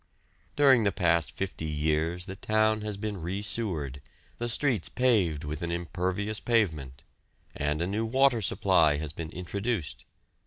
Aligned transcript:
During 0.55 0.83
the 0.83 0.91
past 0.91 1.33
fifty 1.33 1.67
years 1.67 2.25
the 2.25 2.35
town 2.35 2.81
has 2.81 2.97
been 2.97 3.21
re 3.21 3.43
sewered, 3.43 4.01
the 4.39 4.49
streets 4.49 4.89
paved 4.89 5.43
with 5.43 5.61
an 5.61 5.71
impervious 5.71 6.39
pavement, 6.39 7.03
and 7.53 7.83
a 7.83 7.85
new 7.85 8.07
water 8.07 8.41
supply 8.41 8.97
has 8.97 9.13
been 9.13 9.29
introduced. 9.29 10.05